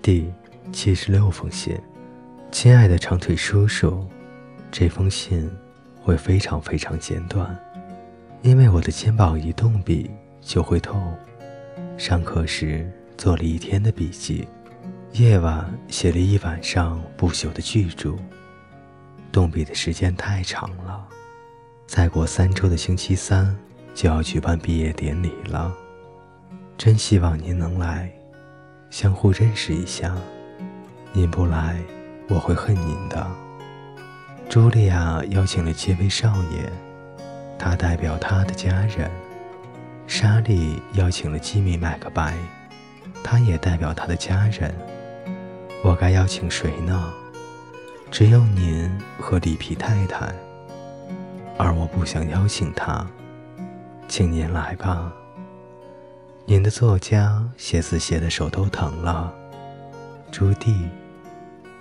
[0.00, 0.32] 第
[0.72, 1.78] 七十六封信，
[2.50, 4.06] 亲爱的长腿叔叔，
[4.70, 5.50] 这封信
[6.00, 7.58] 会非常非常简短，
[8.42, 11.14] 因为我的肩膀一动笔就会痛。
[11.98, 14.46] 上课时做了一天的笔记，
[15.12, 18.14] 夜晚写了一晚上不朽的巨著。
[19.30, 21.06] 动笔的时间太长了，
[21.86, 23.54] 再过三周的星期三
[23.94, 25.74] 就要举办毕业典礼了，
[26.78, 28.10] 真希望您能来。
[28.90, 30.14] 相互认识一下，
[31.12, 31.78] 您不来，
[32.28, 33.26] 我会恨您的。
[34.48, 36.70] 茱莉亚邀请了几位少爷，
[37.58, 39.10] 他代表他的家人；
[40.06, 42.34] 莎莉邀请了吉米·麦克白，
[43.22, 44.74] 他也代表他的家人。
[45.84, 47.12] 我该邀请谁呢？
[48.10, 50.32] 只有您和里皮太太，
[51.58, 53.06] 而我不想邀请他，
[54.08, 55.12] 请您来吧。
[56.50, 59.30] 您的作家写字写的手都疼了。
[60.32, 60.88] 朱棣，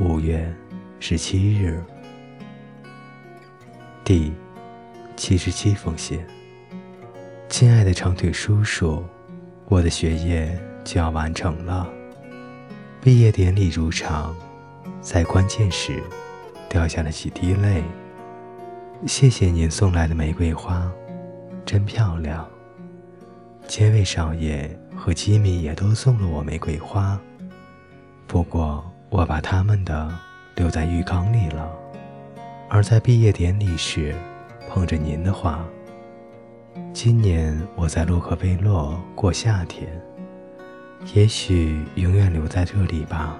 [0.00, 0.52] 五月
[0.98, 1.80] 十七日。
[4.02, 4.32] 第
[5.14, 6.20] 七十七封信。
[7.48, 9.04] 亲爱的长腿叔叔，
[9.66, 11.88] 我的学业就要完成了，
[13.00, 14.34] 毕业典礼如常，
[15.00, 16.02] 在关键时
[16.68, 17.84] 掉下了几滴泪。
[19.06, 20.90] 谢谢您送来的玫瑰花，
[21.64, 22.44] 真漂亮。
[23.68, 27.18] 杰伟少爷和吉米也都送了我玫瑰花，
[28.26, 30.08] 不过我把他们的
[30.54, 31.70] 留在浴缸里了。
[32.68, 34.14] 而在毕业典礼时，
[34.68, 35.64] 碰着您的话，
[36.92, 39.88] 今年我在洛克威洛过夏天，
[41.14, 43.36] 也许永远留在这里吧。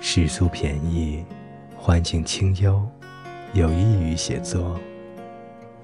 [0.00, 1.24] 食宿便宜，
[1.76, 2.82] 环境清幽，
[3.52, 4.80] 有益于写作。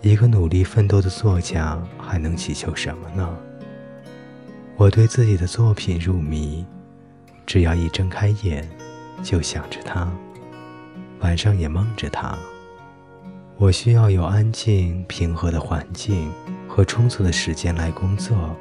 [0.02, 3.36] 一个努力奋斗的作家还能祈求什么呢？
[4.76, 6.64] 我对自己的作品入迷，
[7.46, 8.68] 只要一睁开眼，
[9.22, 10.08] 就想着他，
[11.20, 12.38] 晚上也梦着他。
[13.56, 16.30] 我需要有安静平和的环境
[16.68, 18.54] 和充足的时间来工作，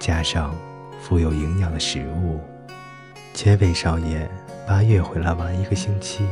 [0.00, 0.54] 加上
[1.00, 2.40] 富有营养的食物。
[3.32, 4.28] 结尾少爷
[4.66, 6.26] 八月回来玩一个星期。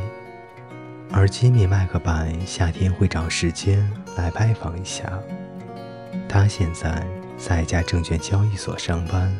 [1.11, 5.11] 而吉米·麦克白夏天会找时间来拜访一下。
[6.29, 7.05] 他现在
[7.37, 9.35] 在一家证券交易所上班，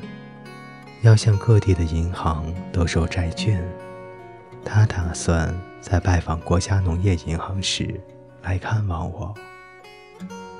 [1.01, 3.63] 要向各地的银行兜售债券。
[4.63, 7.99] 他打算在拜访国家农业银行时
[8.41, 9.33] 来看望我。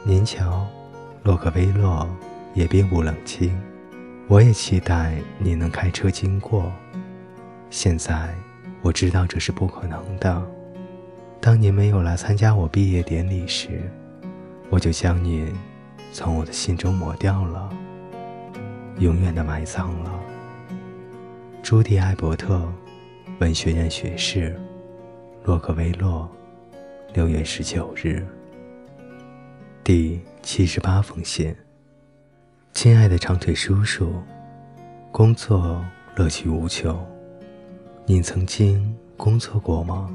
[0.03, 0.67] 您瞧，
[1.23, 2.07] 洛克威洛
[2.53, 3.59] 也并不冷清。
[4.27, 6.71] 我也期待你能开车经过。
[7.69, 8.35] 现在
[8.81, 10.56] 我知道这是不可能的。
[11.39, 13.89] 当你没有来参加我毕业典礼时，
[14.69, 15.51] 我就将你
[16.11, 17.69] 从我的心中抹掉了，
[18.99, 20.11] 永远的埋葬了。
[21.63, 22.71] 朱迪·艾伯特，
[23.39, 24.59] 文学院学士，
[25.43, 26.29] 洛克威洛，
[27.13, 28.25] 六月十九日。
[29.83, 31.55] 第七十八封信。
[32.73, 34.13] 亲爱的长腿叔叔，
[35.11, 35.83] 工作
[36.15, 36.97] 乐趣无穷。
[38.05, 40.09] 你曾经工作过吗？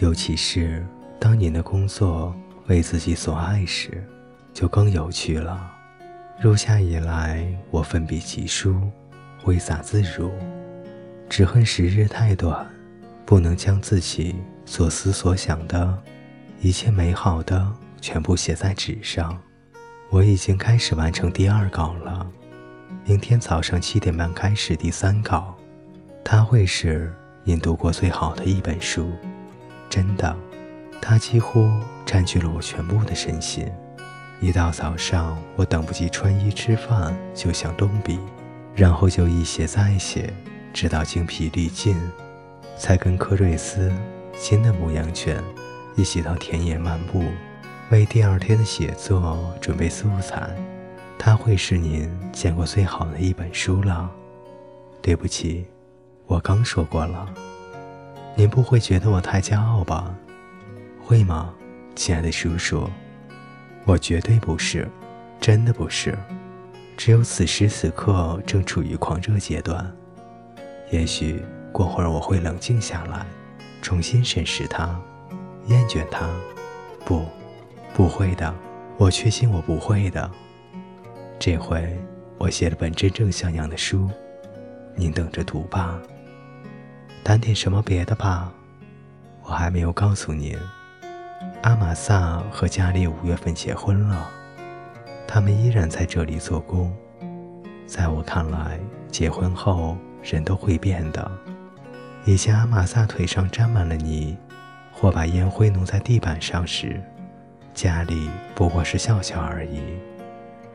[0.00, 0.86] 尤其是
[1.18, 2.32] 当您的工作
[2.68, 4.06] 为自己所爱时，
[4.54, 5.68] 就更有趣了。
[6.40, 8.80] 入夏以来，我奋笔疾书，
[9.42, 10.30] 挥洒自如，
[11.28, 12.64] 只恨时日太短，
[13.26, 16.00] 不能将自己所思所想的
[16.60, 17.66] 一切美好的
[18.00, 19.36] 全部写在纸上。
[20.10, 22.24] 我已经开始完成第二稿了，
[23.04, 25.56] 明天早上七点半开始第三稿，
[26.24, 29.10] 它会是您读过最好的一本书。
[29.88, 30.36] 真的，
[31.00, 31.70] 它几乎
[32.04, 33.66] 占据了我全部的身心。
[34.40, 38.18] 一到早上，我等不及穿衣吃饭，就想动笔，
[38.74, 40.32] 然后就一写再写，
[40.72, 41.96] 直到精疲力尽，
[42.76, 43.92] 才跟科瑞斯
[44.34, 45.42] 新的牧羊犬
[45.96, 47.24] 一起到田野漫步，
[47.90, 50.48] 为第二天的写作准备素材。
[51.18, 54.08] 它会是您见过最好的一本书了。
[55.02, 55.66] 对不起，
[56.26, 57.28] 我刚说过了。
[58.38, 60.14] 您不会觉得我太骄傲吧？
[61.02, 61.52] 会吗，
[61.96, 62.88] 亲爱的叔叔？
[63.84, 64.88] 我绝对不是，
[65.40, 66.16] 真的不是。
[66.96, 69.84] 只有此时此刻正处于狂热阶段。
[70.92, 71.42] 也许
[71.72, 73.26] 过会儿我会冷静下来，
[73.82, 74.96] 重新审视它，
[75.66, 76.30] 厌倦它。
[77.04, 77.26] 不，
[77.92, 78.54] 不会的，
[78.98, 80.30] 我确信我不会的。
[81.40, 81.98] 这回
[82.38, 84.08] 我写了本真正像样的书，
[84.94, 86.00] 您等着读吧。
[87.28, 88.50] 谈点什么别的吧，
[89.42, 90.56] 我还没有告诉您，
[91.62, 94.30] 阿玛萨和加利五月份结婚了，
[95.26, 96.90] 他们依然在这里做工。
[97.86, 101.30] 在我看来，结婚后人都会变的。
[102.24, 104.34] 以前阿玛萨腿上沾满了泥，
[104.90, 106.98] 或把烟灰弄在地板上时，
[107.74, 109.82] 家里不过是笑笑而已。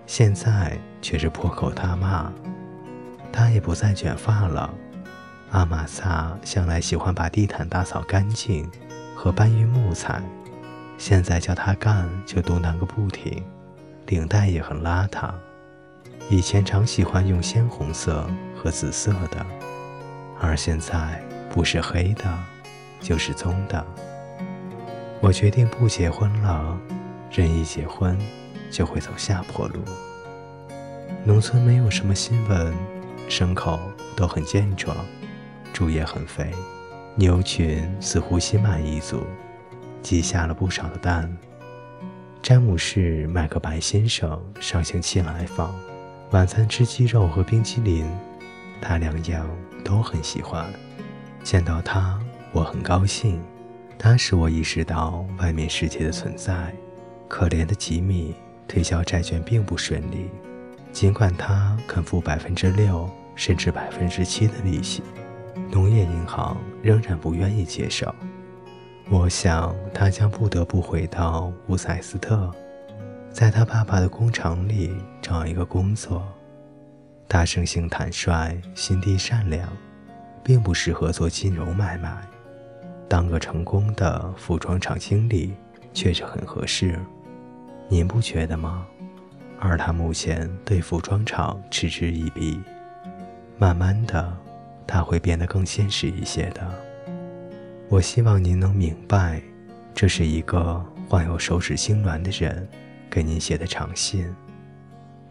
[0.05, 2.31] 现在却是破口大骂。
[3.31, 4.71] 他也不再卷发了。
[5.53, 8.67] 阿玛萨向来喜欢把地毯打扫干净
[9.15, 10.19] 和搬运木材，
[10.97, 13.43] 现在叫他干就嘟囔个不停。
[14.07, 15.31] 领带也很邋遢，
[16.27, 19.45] 以前常喜欢用鲜红色和紫色的，
[20.41, 22.25] 而现在不是黑的，
[22.99, 23.85] 就是棕的。
[25.21, 26.75] 我决定不结婚了，
[27.31, 28.17] 人一结婚
[28.71, 29.75] 就会走下坡路。
[31.23, 32.73] 农村没有什么新闻，
[33.29, 33.79] 牲口
[34.15, 34.97] 都很健壮，
[35.73, 36.51] 猪也很肥，
[37.15, 39.23] 牛群似乎心满意足，
[40.03, 41.35] 鸡下了不少的蛋。
[42.41, 45.73] 詹姆士·麦克白先生上星期来访，
[46.31, 48.05] 晚餐吃鸡肉和冰淇淋，
[48.79, 49.49] 他两样
[49.83, 50.71] 都很喜欢。
[51.41, 52.19] 见到他，
[52.51, 53.41] 我很高兴。
[53.97, 56.73] 他使我意识到外面世界的存在。
[57.29, 58.35] 可怜的吉米，
[58.67, 60.29] 推销债券并不顺利，
[60.91, 65.01] 尽管他肯付百分之六甚至百分之七的利息，
[65.71, 68.13] 农业银行仍然不愿意接受。
[69.09, 72.51] 我想，他将不得不回到乌塞斯特，
[73.29, 76.27] 在他爸爸的工厂里找一个工作。
[77.27, 79.67] 他生性坦率，心地善良，
[80.43, 82.15] 并不适合做金融买卖。
[83.07, 85.53] 当个成功的服装厂经理
[85.93, 86.99] 却是很合适，
[87.89, 88.85] 您不觉得吗？
[89.59, 92.59] 而他目前对服装厂嗤之以鼻。
[93.57, 94.35] 慢慢的，
[94.87, 96.69] 他会变得更现实一些的。
[97.89, 99.41] 我希望您能明白，
[99.93, 102.67] 这是一个患有手指痉挛的人
[103.09, 104.25] 给您写的长信。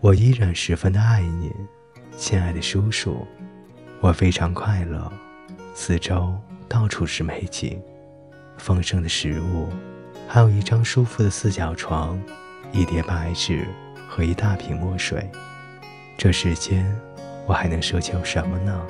[0.00, 1.52] 我依然十分的爱您，
[2.16, 3.26] 亲爱的叔叔。
[4.00, 5.12] 我非常快乐，
[5.74, 6.34] 四周
[6.68, 7.80] 到处是美景，
[8.58, 9.68] 丰盛的食物，
[10.28, 12.20] 还有一张舒服的四角床，
[12.72, 13.66] 一叠白纸
[14.08, 15.30] 和一大瓶墨水。
[16.18, 16.84] 这世间，
[17.46, 18.86] 我还能奢求什么呢？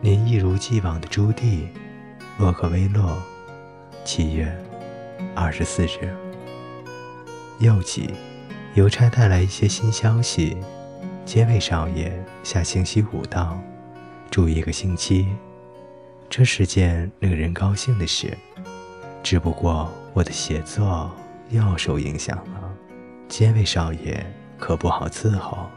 [0.00, 1.66] 您一如既往的朱棣。
[2.38, 3.16] 洛克威洛，
[4.04, 4.54] 七月
[5.34, 6.14] 二十四日。
[7.58, 8.12] 又起，
[8.74, 10.56] 邮差带来一些新消息。
[11.24, 13.58] 街尾少爷下星期五到，
[14.30, 15.26] 住一个星期。
[16.28, 18.36] 这是件令人高兴的事。
[19.22, 21.10] 只不过我的写作
[21.48, 22.70] 又受影响了。
[23.28, 24.24] 街尾少爷
[24.58, 25.70] 可不好伺候。